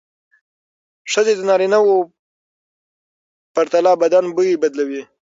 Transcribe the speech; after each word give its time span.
ښځې 1.11 1.33
د 1.37 1.41
نارینه 1.49 1.79
وو 1.85 1.97
پرتله 3.55 3.91
بدن 4.01 4.25
بوی 4.35 4.61
بدلوي. 4.63 5.01